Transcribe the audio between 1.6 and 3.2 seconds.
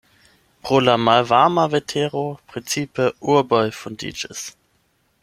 vetero precipe